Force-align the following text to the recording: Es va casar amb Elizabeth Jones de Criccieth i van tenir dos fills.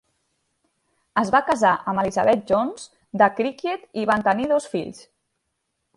Es 1.21 1.29
va 1.35 1.41
casar 1.49 1.73
amb 1.93 2.03
Elizabeth 2.03 2.43
Jones 2.53 2.87
de 3.23 3.27
Criccieth 3.41 4.03
i 4.05 4.11
van 4.15 4.29
tenir 4.31 4.49
dos 4.55 4.71
fills. 4.73 5.05